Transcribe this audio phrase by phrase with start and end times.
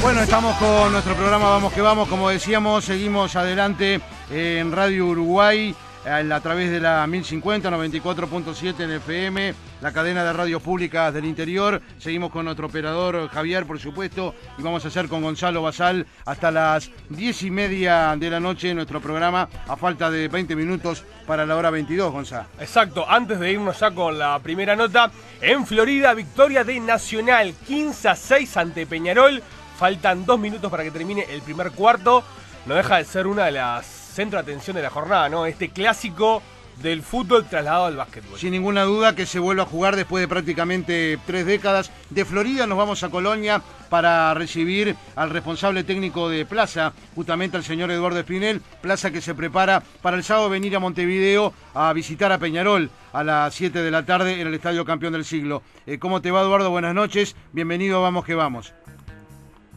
[0.00, 2.08] Bueno, estamos con nuestro programa Vamos que Vamos.
[2.08, 5.74] Como decíamos, seguimos adelante en Radio Uruguay
[6.04, 11.82] a través de la 1050, 94.7 en FM, la cadena de radios públicas del interior.
[11.98, 16.50] Seguimos con nuestro operador Javier, por supuesto, y vamos a hacer con Gonzalo Basal hasta
[16.50, 21.44] las 10 y media de la noche nuestro programa, a falta de 20 minutos para
[21.44, 22.46] la hora 22, Gonzalo.
[22.60, 25.10] Exacto, antes de irnos ya con la primera nota,
[25.40, 29.42] en Florida, victoria de Nacional 15 a 6 ante Peñarol.
[29.78, 32.24] Faltan dos minutos para que termine el primer cuarto.
[32.66, 35.46] No deja de ser una de las centro de atención de la jornada, ¿no?
[35.46, 36.42] Este clásico
[36.82, 38.36] del fútbol trasladado al básquetbol.
[38.36, 41.92] Sin ninguna duda que se vuelve a jugar después de prácticamente tres décadas.
[42.10, 47.62] De Florida nos vamos a Colonia para recibir al responsable técnico de Plaza, justamente al
[47.62, 48.60] señor Eduardo Espinel.
[48.80, 53.22] Plaza que se prepara para el sábado venir a Montevideo a visitar a Peñarol a
[53.22, 55.62] las 7 de la tarde en el Estadio Campeón del Siglo.
[55.86, 56.70] Eh, ¿Cómo te va Eduardo?
[56.70, 57.36] Buenas noches.
[57.52, 58.74] Bienvenido, vamos que vamos.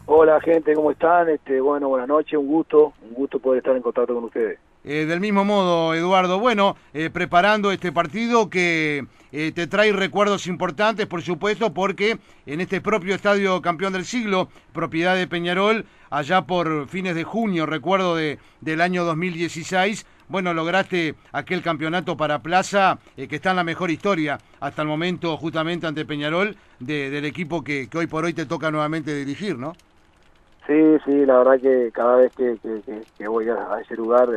[0.06, 1.28] Hola gente, ¿cómo están?
[1.28, 4.58] Este, bueno, buenas noches, un gusto, un gusto poder estar en contacto con ustedes.
[4.82, 10.48] Eh, del mismo modo, Eduardo, bueno, eh, preparando este partido que eh, te trae recuerdos
[10.48, 16.42] importantes, por supuesto, porque en este propio estadio campeón del siglo, propiedad de Peñarol, allá
[16.48, 22.98] por fines de junio, recuerdo de, del año 2016, bueno, lograste aquel campeonato para Plaza,
[23.14, 27.88] que está en la mejor historia hasta el momento, justamente ante Peñarol, del equipo que
[27.94, 29.74] hoy por hoy te toca nuevamente dirigir, ¿no?
[30.66, 34.28] Sí, sí, la verdad que cada vez que, voy a, ese lugar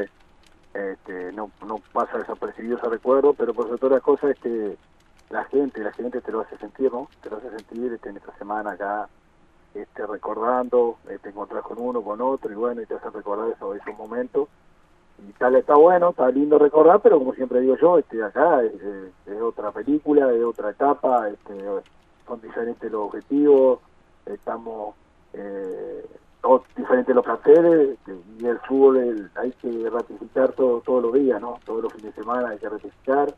[0.74, 1.52] este, no,
[1.94, 4.76] pasa desapercibido ese recuerdo, pero por sobre todas las cosas este,
[5.30, 7.08] la gente, la gente te lo hace sentir, ¿no?
[7.22, 9.08] Te lo hace sentir este, en esta semana acá
[9.76, 13.52] este, recordando, te este, encontrás con uno, con otro y bueno, y te hace recordar
[13.52, 14.50] eso, esos momentos.
[15.28, 18.74] Y tal está bueno, está lindo recordar, pero como siempre digo yo, este, acá es,
[19.28, 21.54] es otra película, es otra etapa, este,
[22.26, 23.80] son diferentes los objetivos,
[24.26, 24.96] estamos
[25.38, 26.06] eh,
[26.76, 27.98] diferentes los planteles
[28.40, 31.60] y el fútbol hay que ratificar todo, todos los días, ¿no?
[31.66, 33.34] Todos los fines de semana hay que ratificar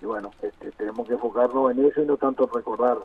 [0.00, 2.98] y bueno, este, tenemos que enfocarnos en eso y no tanto recordar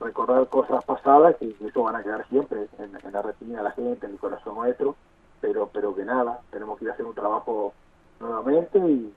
[0.00, 4.06] recordar cosas pasadas que, eso van a quedar siempre en, la retina de la gente,
[4.06, 4.96] en el corazón nuestro,
[5.40, 7.72] pero pero que nada, tenemos que ir a hacer un trabajo
[8.20, 9.12] nuevamente y,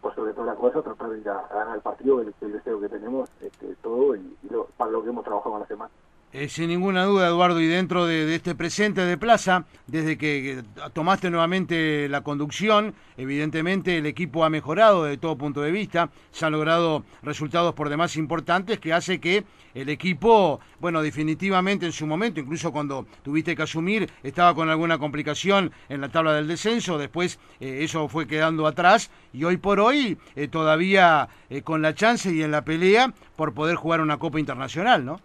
[0.00, 2.88] por sobre todas las cosas tratar de ir a, ganar el partido, el, deseo que
[2.88, 4.36] tenemos, este, todo y,
[4.76, 5.90] para lo que hemos trabajado en la semana.
[6.34, 10.62] Eh, sin ninguna duda, Eduardo, y dentro de, este presente de Plaza, desde que
[10.94, 16.46] tomaste nuevamente la conducción, evidentemente el equipo ha mejorado desde todo punto de vista, se
[16.46, 19.44] han logrado resultados por demás importantes que hace que
[19.74, 24.96] el equipo, bueno, definitivamente en su momento, incluso cuando tuviste que asumir, estaba con alguna
[24.96, 29.80] complicación en la tabla del descenso, después eh, eso fue quedando atrás y hoy por
[29.80, 31.28] hoy eh, todavía
[31.62, 35.20] con la chance y en la pelea por poder jugar una Copa Internacional, ¿no?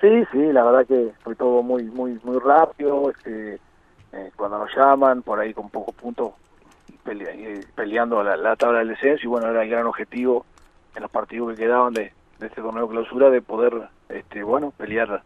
[0.00, 3.10] Sí, sí, la verdad que fue todo muy muy muy rápido.
[3.10, 3.58] Este,
[4.12, 6.32] eh, cuando nos llaman, por ahí con pocos puntos,
[7.06, 10.44] eh, peleando la, tabla del descenso, y bueno, era el gran objetivo
[10.94, 15.22] en los partidos que quedaban de, este torneo de clausura de poder, este, bueno, pelear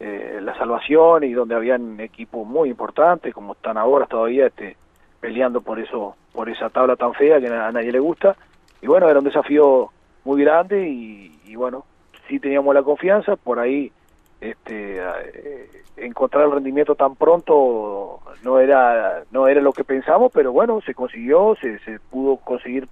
[0.00, 4.76] eh, la salvación y donde habían equipos muy importantes, como están ahora todavía, este,
[5.20, 8.36] peleando por eso, por esa tabla tan fea que a nadie le gusta.
[8.80, 9.90] Y bueno, era un desafío
[10.24, 11.84] muy grande y bueno,
[12.32, 13.92] sí teníamos la confianza, por ahí
[14.40, 20.50] este, eh, encontrar el rendimiento tan pronto no era no era lo que pensamos, pero
[20.50, 22.88] bueno, se consiguió, se, se pudo conseguir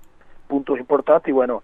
[0.46, 1.62] puntos importantes y bueno,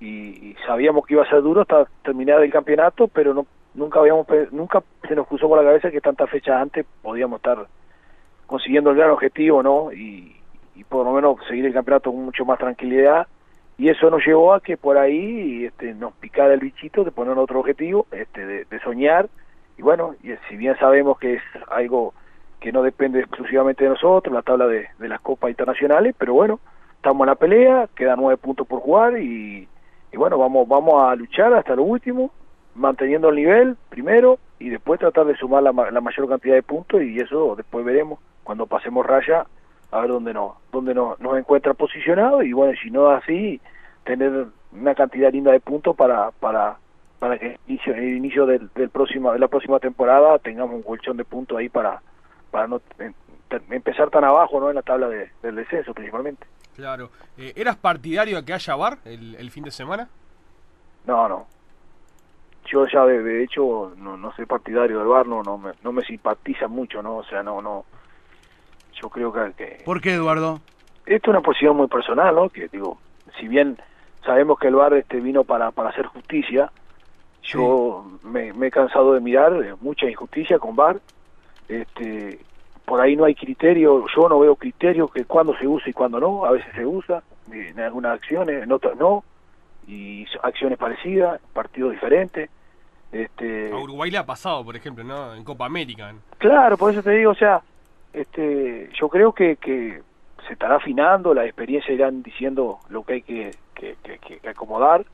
[0.00, 4.26] y, sabíamos que iba a ser duro hasta terminar el campeonato, pero no nunca habíamos
[4.50, 7.68] nunca se nos cruzó por la cabeza que tantas fechas antes podíamos estar
[8.46, 9.92] consiguiendo el gran objetivo, ¿no?
[9.92, 10.36] Y,
[10.74, 13.28] y por lo menos seguir el campeonato con mucho más tranquilidad
[13.82, 17.36] y eso nos llevó a que por ahí este, nos picara el bichito de poner
[17.36, 19.28] otro objetivo, este, de, soñar,
[19.76, 22.14] y bueno, y si bien sabemos que es algo
[22.60, 26.60] que no depende exclusivamente de nosotros, la tabla de, las copas internacionales, pero bueno,
[26.94, 29.66] estamos en la pelea, quedan nueve puntos por jugar y,
[30.12, 32.30] y bueno, vamos, vamos a luchar hasta lo último,
[32.76, 37.02] manteniendo el nivel primero y después tratar de sumar la, la mayor cantidad de puntos
[37.02, 38.20] y eso después veremos.
[38.44, 39.44] Cuando pasemos raya
[39.92, 43.60] a ver dónde nos dónde nos, nos encuentra posicionado y bueno si no así
[44.04, 46.78] tener una cantidad linda de puntos para para
[47.18, 51.16] para que inicio, el inicio del, del próximo de la próxima temporada tengamos un colchón
[51.16, 52.02] de puntos ahí para
[52.50, 52.80] para no
[53.70, 56.46] empezar tan abajo no en la tabla de, del descenso principalmente.
[56.74, 57.10] Claro.
[57.36, 60.08] Eh, eras partidario de que haya bar el, el fin de semana
[61.06, 61.46] no no.
[62.66, 66.02] Yo ya de, hecho no, no soy partidario del bar no no me, no me
[66.02, 67.84] simpatiza mucho no o sea no no.
[69.00, 70.60] Yo creo que, ¿Por qué, Eduardo?
[71.06, 72.48] Esto es una posición muy personal, ¿no?
[72.48, 72.98] Que digo,
[73.38, 73.76] si bien
[74.24, 76.70] sabemos que el bar este vino para, para hacer justicia,
[77.42, 81.00] yo me, he cansado de mirar mucha injusticia con bar
[81.68, 82.40] este,
[82.84, 86.20] por ahí no hay criterio, yo no veo criterio que cuándo se usa y cuándo
[86.20, 89.24] no, a veces se usa, en algunas acciones, en otras no,
[89.86, 92.50] y acciones parecidas, partidos diferentes.
[93.10, 95.34] Este, a Uruguay le ha pasado, por ejemplo, ¿no?
[95.34, 96.14] En Copa América.
[96.38, 97.60] Claro, por eso te digo, o sea,
[98.12, 100.02] este, yo creo que, que
[100.46, 103.50] se estará afinando, la experiencia irán diciendo lo que hay que,
[103.82, 105.04] que, acomodar,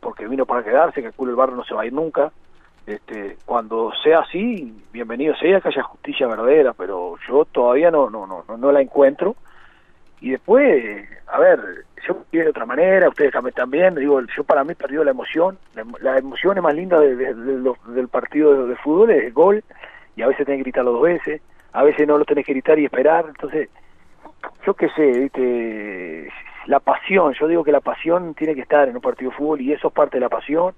[0.00, 2.32] porque vino para quedarse, que el barrio no se va a ir nunca.
[2.86, 8.26] Este, cuando sea así, bienvenido sea que haya justicia verdadera, pero yo todavía no, no,
[8.26, 9.34] no, no la encuentro.
[10.20, 15.04] Y después, a ver, yo de otra manera, ustedes también, digo, yo para mí perdió
[15.04, 15.58] la emoción,
[16.00, 19.64] la, emoción es más linda de, del partido de, fútbol es el gol,
[20.14, 21.42] y a veces tenés que gritarlo dos veces,
[21.72, 23.68] a veces no lo tenés que gritar y esperar, entonces,
[24.64, 26.30] yo qué sé, ¿viste?
[26.66, 29.60] La pasión, yo digo que la pasión tiene que estar en un partido de fútbol
[29.60, 30.74] y eso es parte de la pasión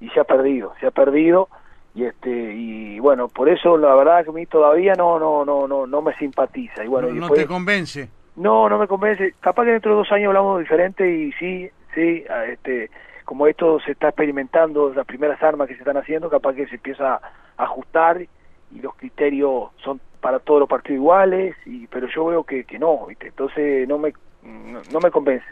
[0.00, 1.48] y se ha perdido, se ha perdido
[1.94, 5.66] y este y bueno, por eso la verdad que a mí todavía no no no
[5.66, 8.08] no no me simpatiza y bueno, no, te convence.
[8.34, 9.34] No, no me convence.
[9.40, 12.90] Capaz que dentro de dos años hablamos diferente y sí, sí, este,
[13.24, 16.76] como esto se está experimentando, las primeras armas que se están haciendo, capaz que se
[16.76, 17.20] empieza a
[17.56, 22.64] ajustar y los criterios son para todos los partidos iguales, y, pero yo veo que,
[22.64, 23.26] que no, ¿viste?
[23.26, 25.46] entonces no me, no, me convence.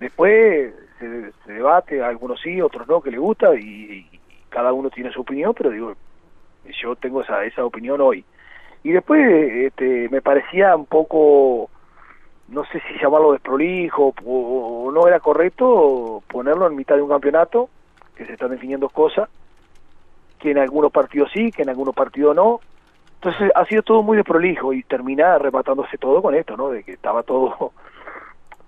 [0.00, 4.08] Después se, debate, algunos sí, otros no, que le gusta y,
[4.48, 5.94] cada uno tiene su opinión, pero digo,
[6.80, 8.24] yo tengo esa, esa opinión hoy.
[8.82, 11.68] Y después este, me parecía un poco
[12.48, 17.68] no sé si llamarlo desprolijo o, no era correcto ponerlo en mitad de un campeonato
[18.14, 19.28] que se están definiendo cosas
[20.38, 22.60] que en algunos partidos sí, que en algunos partidos no.
[23.14, 26.70] Entonces ha sido todo muy desprolijo y termina rematándose todo con esto, ¿no?
[26.70, 27.72] De que estaba todo,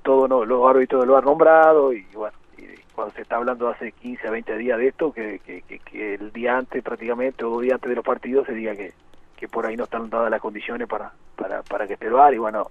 [0.08, 2.62] todo no, los árbitros lo han nombrado y bueno, y
[2.94, 6.56] cuando se está hablando hace 15, 20 días de esto, que, que, que, el día
[6.56, 8.94] antes prácticamente o dos días antes de los partidos se diga que,
[9.36, 12.32] que por ahí no están dadas las condiciones para, para, para que esté el bar
[12.32, 12.70] y bueno,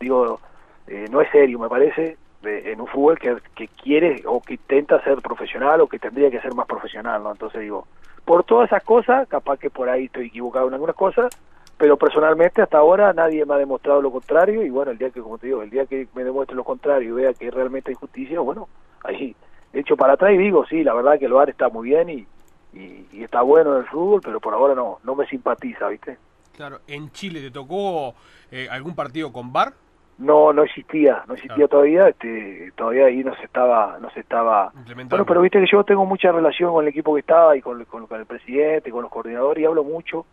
[0.00, 0.40] digo,
[0.86, 5.04] eh, no es serio, me parece, en un fútbol que, que quiere o que intenta
[5.04, 7.32] ser profesional o que tendría que ser más profesional, ¿no?
[7.32, 7.86] Entonces digo,
[8.24, 11.38] por todas esas cosas, capaz que por ahí estoy equivocado en algunas cosas,
[11.78, 15.22] pero personalmente hasta ahora nadie me ha demostrado lo contrario y bueno, el día que,
[15.22, 17.94] como te digo, el día que me demuestre lo contrario y vea que realmente hay
[17.94, 18.68] justicia, bueno,
[19.04, 19.34] ahí
[19.72, 22.26] hecho para atrás y digo, sí, la verdad que el VAR está muy bien y,
[22.72, 26.18] y, está bueno en el fútbol, pero por ahora no, no me simpatiza, ¿viste?
[26.56, 28.14] Claro, ¿en Chile te tocó
[28.50, 29.72] eh, algún partido con VAR?
[30.18, 34.72] No no existía no existía todavía este todavía ahí no se estaba no se estaba.
[35.08, 37.84] Bueno pero viste que yo tengo mucha relación con el equipo que estaba y con,
[37.84, 40.26] con, el presidente con los coordinadores y hablo mucho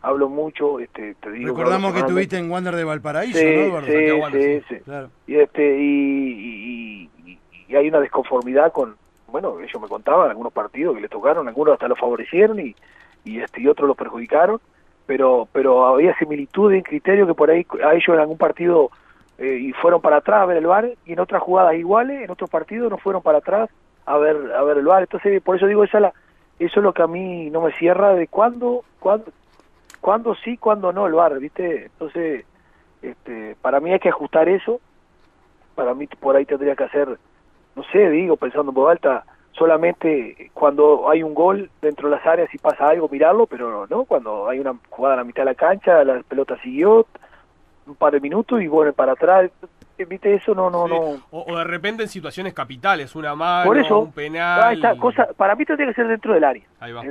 [0.00, 4.62] hablo mucho este te digo recordamos que estuviste en Wander de Valparaíso ¿no, sí, sí,
[4.68, 4.92] sí,
[5.26, 7.38] y este y, y,
[7.68, 8.96] y, hay una desconformidad con
[9.26, 12.74] bueno ellos me contaban algunos partidos que les tocaron algunos hasta los favorecieron y
[13.24, 14.58] y este y otros los perjudicaron
[15.04, 18.90] pero pero había similitud en criterio que por ahí a ellos en algún partido
[19.38, 22.30] eh, y fueron para atrás a ver el bar y en otras jugadas iguales, en
[22.30, 23.70] otros partidos no fueron para atrás
[24.04, 25.02] a ver a ver el bar.
[25.02, 26.12] Entonces, por eso digo, esa
[26.58, 29.26] eso es lo que a mí no me cierra de cuándo, cuándo,
[30.00, 31.84] cuándo sí, cuándo no el bar, ¿viste?
[31.84, 32.44] Entonces,
[33.00, 34.80] este, para mí hay que ajustar eso.
[35.76, 37.16] Para mí por ahí tendría que hacer,
[37.76, 42.26] no sé, digo, pensando en voz alta, solamente cuando hay un gol dentro de las
[42.26, 45.50] áreas y pasa algo, mirarlo, pero no, cuando hay una jugada a la mitad de
[45.50, 47.06] la cancha, la pelota siguió,
[47.88, 49.50] un par de minutos y vuelve para atrás.
[49.96, 50.32] ¿Viste?
[50.32, 51.20] Eso no, no, no.
[51.32, 54.78] O, de repente en situaciones capitales, una mano, un penal.
[54.98, 56.64] cosa, para mí tiene que ser dentro del área,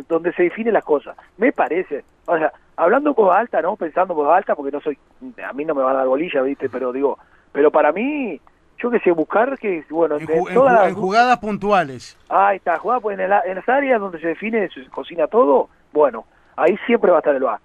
[0.08, 1.18] donde se definen las cosas.
[1.38, 2.06] Me parece.
[2.26, 3.76] O sea, hablando con alta, ¿no?
[3.76, 4.98] Pensando con alta, porque no soy.
[5.46, 6.70] A mí no me va a dar bolilla, ¿viste?
[6.70, 7.20] Pero digo,
[7.52, 8.40] pero para mí,
[8.78, 9.84] yo que sé, buscar que.
[9.90, 12.18] Bueno, en, jugadas puntuales.
[12.30, 16.26] Ahí está, jugadas pues, en, en las áreas donde se define, se cocina todo, bueno,
[16.56, 17.60] ahí siempre va a estar el bar.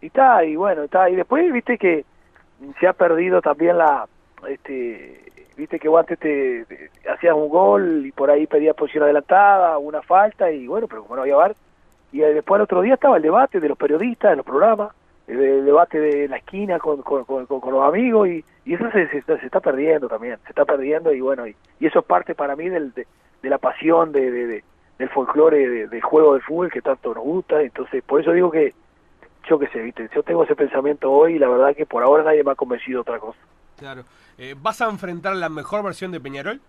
[0.00, 1.10] Y está, y bueno, está.
[1.10, 1.78] Y después, ¿viste?
[1.78, 2.04] que
[2.80, 4.06] se ha perdido también la
[4.48, 5.24] este
[5.56, 10.02] viste que vos antes te, hacías un gol y por ahí pedías posición adelantada una
[10.02, 11.56] falta y bueno pero como no había bar
[12.12, 14.92] y después el otro día estaba el debate de los periodistas de los programas
[15.26, 19.60] el, debate de la esquina con, con, con, los amigos y, eso se, se, está
[19.60, 23.06] perdiendo también se está perdiendo y bueno y, eso es parte para mí del, de,
[23.42, 24.64] la pasión de, de
[24.98, 28.74] del folclore del juego de fútbol que tanto nos gusta entonces por eso digo que
[29.48, 30.08] yo qué sé, ¿viste?
[30.14, 33.00] yo tengo ese pensamiento hoy y la verdad que por ahora nadie me ha convencido
[33.00, 33.38] otra cosa.
[33.76, 34.02] Claro.
[34.36, 36.60] Eh, ¿Vas a enfrentar la mejor versión de Peñarol?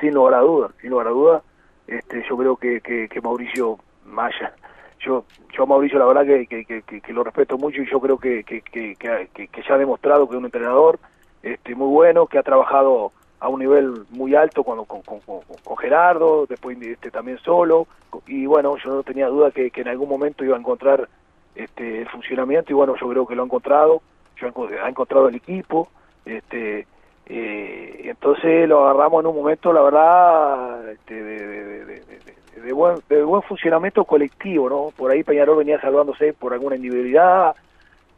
[0.00, 1.42] Sin lugar a duda, sin lugar a duda.
[1.86, 4.52] Este, yo creo que, que, Mauricio Maya,
[5.00, 5.24] yo,
[5.56, 8.60] yo a Mauricio la verdad que, que, lo respeto mucho y yo creo que, que,
[8.60, 10.98] que, ya ha demostrado que es un entrenador
[11.44, 15.76] este, muy bueno, que ha trabajado a un nivel muy alto con, con, con, con
[15.76, 17.86] Gerardo, después este, también solo,
[18.26, 21.08] y bueno, yo no tenía duda que, que en algún momento iba a encontrar
[21.56, 24.02] este, el funcionamiento y bueno, yo creo que lo ha encontrado,
[24.36, 24.48] yo
[24.82, 25.88] ha encontrado el equipo,
[26.24, 26.86] este,
[27.26, 34.04] eh, entonces lo agarramos en un momento, la verdad, este, de, buen, de buen funcionamiento
[34.04, 34.88] colectivo, ¿no?
[34.96, 37.56] Por ahí Peñarol venía salvándose por alguna individualidad,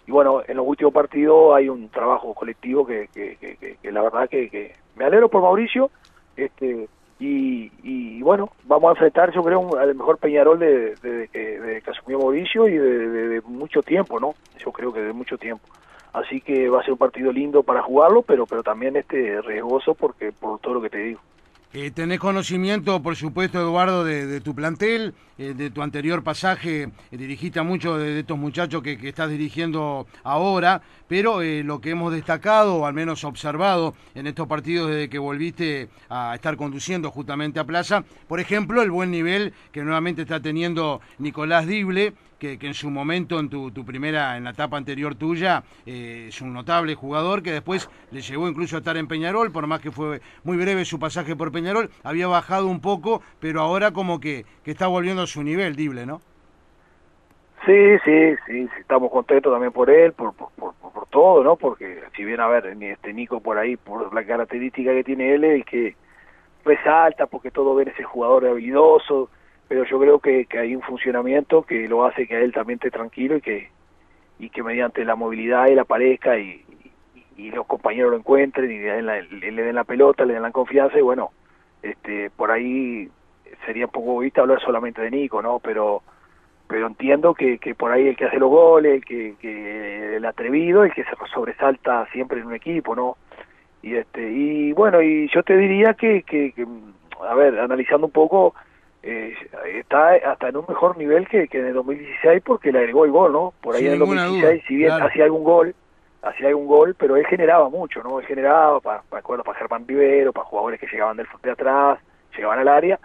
[0.09, 3.09] y bueno, en los últimos partidos hay un trabajo colectivo que,
[3.83, 5.91] la verdad que, me alegro por Mauricio,
[6.35, 6.89] este
[7.21, 11.91] y, y, bueno, vamos a enfrentar yo creo al mejor Peñarol de, de, de, que
[11.91, 14.35] asumió Mauricio y de, mucho tiempo, ¿no?
[14.59, 15.67] Yo creo que de mucho tiempo.
[16.13, 19.95] Así que va a ser un partido lindo para jugarlo, pero pero también este riesgoso
[19.95, 21.21] porque por todo lo que te digo.
[21.75, 27.59] Eh, tenés conocimiento, por supuesto, Eduardo, de, tu plantel, eh, de tu anterior pasaje, dirigiste
[27.59, 32.77] a muchos de, estos muchachos que, estás dirigiendo ahora, pero eh, lo que hemos destacado,
[32.77, 37.65] o al menos observado en estos partidos desde que volviste a estar conduciendo justamente a
[37.65, 42.89] Plaza, por ejemplo, el buen nivel que nuevamente está teniendo Nicolás Dible, que, en su
[42.91, 47.53] momento, en tu, primera, en la etapa anterior tuya, eh, es un notable jugador que
[47.53, 50.99] después le llegó incluso a estar en Peñarol, por más que fue muy breve su
[50.99, 55.27] pasaje por Peñarol, había bajado un poco, pero ahora como que, que está volviendo a
[55.27, 56.21] su nivel, Dible, ¿no?
[57.69, 61.57] Sí, sí, sí, estamos contentos también por él, por, por, por, todo, ¿no?
[61.57, 65.45] Porque si bien, a ver, este Nico por ahí, por la característica que tiene él,
[65.45, 65.95] es que
[66.65, 69.29] resalta, porque todo ven ese jugador habilidoso,
[69.69, 72.79] pero yo creo que, que, hay un funcionamiento que lo hace que a él también
[72.79, 73.71] esté tranquilo y que
[74.39, 76.65] y que mediante la movilidad él aparezca y,
[77.37, 80.53] y, los compañeros lo encuentren y le den, le den la pelota, le den la
[80.53, 81.33] confianza y bueno,
[81.83, 83.11] este por ahí
[83.67, 85.59] sería un poco egoísta hablar solamente de Nico, ¿no?
[85.59, 86.03] Pero
[86.69, 90.25] pero entiendo que, que por ahí el que hace los goles, el que, que el
[90.25, 93.17] atrevido, el que se sobresalta siempre en un equipo, ¿no?
[93.83, 96.67] Y este y bueno, y yo te diría que, que, que
[97.27, 98.55] a ver, analizando un poco
[99.03, 99.35] eh,
[99.77, 103.13] está hasta en un mejor nivel que, que en el 2016 porque le agregó el
[103.13, 103.55] gol, ¿no?
[103.63, 105.75] Por ahí en el 2016, si bien hacía algún gol,
[106.23, 108.21] hacía algún gol, pero él generaba mucho, ¿no?
[108.21, 111.99] Él generaba, para, para, para Germán Rivero, para jugadores que llegaban del de atrás,
[112.37, 112.99] llegaban al área,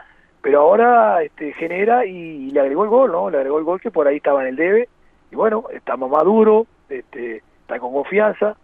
[0.43, 3.29] pero ahora este, genera y, le agregó el gol, ¿no?
[3.29, 4.89] Le agregó el gol que por ahí estaba en el debe,
[5.31, 8.57] y bueno, estamos maduro, este, está con confianza,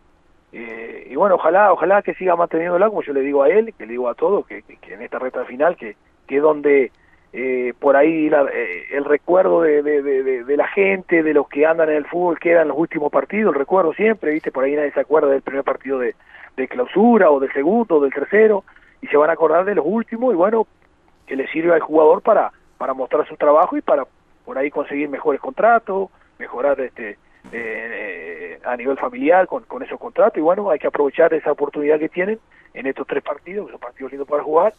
[0.52, 3.86] eh, y bueno, ojalá, ojalá que siga manteniéndola, como yo le digo a él, que
[3.86, 5.96] le digo a todos, que, en esta recta final, que,
[6.28, 6.92] es donde
[7.32, 11.96] eh, por ahí eh, el recuerdo de, de, la gente, de los que andan en
[11.96, 15.30] el fútbol, quedan los últimos partidos, el recuerdo siempre, viste, por ahí nadie se acuerda
[15.30, 16.14] del primer partido de,
[16.68, 18.66] clausura o del segundo o del tercero,
[19.02, 20.68] y se van a acordar de los últimos, y bueno,
[21.30, 24.04] que le sirve al jugador para, para mostrar su trabajo y para
[24.44, 26.10] por ahí conseguir mejores contratos,
[26.40, 27.20] mejorar este
[27.52, 32.00] eh, a nivel familiar con, con esos contratos, y bueno, hay que aprovechar esa oportunidad
[32.00, 32.40] que tienen
[32.74, 34.74] en estos tres partidos, que son partidos lindos para jugar,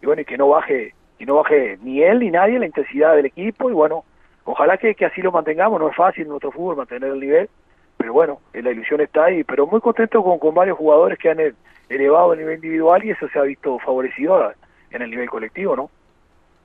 [0.00, 3.16] y bueno, y que no baje y no baje ni él ni nadie la intensidad
[3.16, 3.68] del equipo.
[3.68, 4.04] Y bueno,
[4.44, 7.50] ojalá que, que así lo mantengamos, no es fácil en nuestro fútbol mantener el nivel,
[7.96, 11.40] pero bueno, la ilusión está ahí, pero muy contento con, con varios jugadores que han
[11.88, 14.54] elevado el nivel individual y eso se ha visto favorecido
[14.90, 15.90] en el nivel colectivo, ¿no?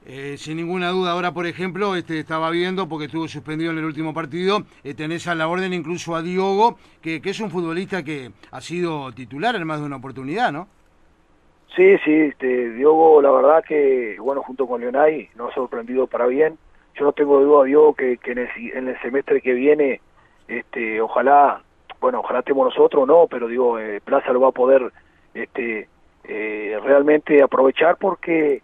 [0.04, 3.86] Eh, sin ninguna duda, ahora por ejemplo, este estaba viendo, porque estuvo suspendido en el
[3.86, 8.04] último partido, eh, tenés a la orden incluso a Diogo, que, que es un futbolista
[8.04, 10.68] que ha sido titular en más de una oportunidad, ¿no?
[11.76, 16.26] Sí, sí, este, Diogo, la verdad que, bueno, junto con Leonay, nos ha sorprendido para
[16.26, 16.58] bien.
[16.96, 20.02] Yo no tengo duda, Diogo, que, que en, el, en, el, semestre que viene,
[20.50, 21.62] este, ojalá,
[22.02, 24.92] bueno, ojalá estemos nosotros, no, pero digo, eh, Plaza lo va a poder
[25.34, 25.88] este,
[26.24, 28.62] eh, realmente aprovechar porque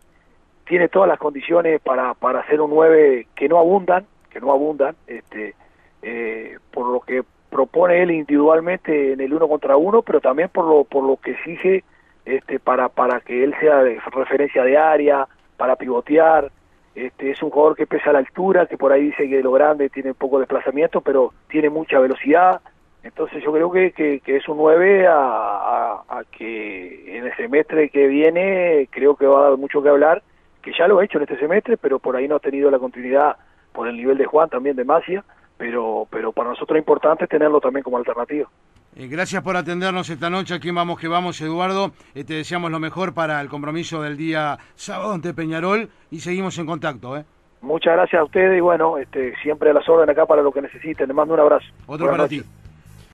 [0.65, 4.95] tiene todas las condiciones para, para hacer un 9 que no abundan, que no abundan,
[5.07, 5.55] este,
[6.01, 10.65] eh, por lo que propone él individualmente en el uno contra uno, pero también por
[10.65, 11.83] lo, por lo que exige
[12.25, 16.51] este, para, para que él sea de referencia de área, para pivotear.
[16.93, 19.89] Este, es un jugador que pesa la altura, que por ahí dice que lo grande
[19.89, 22.59] tiene poco desplazamiento, pero tiene mucha velocidad.
[23.07, 25.13] Entonces yo creo que, que, es un 9 a,
[26.09, 30.21] a, que en el semestre que viene creo que va a dar mucho que hablar,
[30.61, 32.79] que ya lo ha hecho en este semestre, pero por ahí no ha tenido la
[32.79, 33.37] continuidad
[33.71, 35.23] por el nivel de Juan, también de Macia,
[35.55, 38.49] pero, pero para nosotros es importante tenerlo también como alternativa.
[38.97, 41.91] Eh, gracias por atendernos esta noche aquí Vamos que Vamos, Eduardo.
[42.13, 46.59] Eh, te deseamos lo mejor para el compromiso del día sábado ante Peñarol y seguimos
[46.59, 47.15] en contacto.
[47.15, 47.23] ¿eh?
[47.61, 50.61] Muchas gracias a ustedes y bueno, este, siempre a las órdenes acá para lo que
[50.61, 51.07] necesiten.
[51.07, 51.67] Les mando un abrazo.
[51.85, 52.43] Otro para ti.